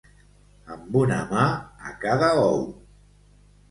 [0.77, 1.45] Amb una mà
[1.93, 2.69] a cada ou.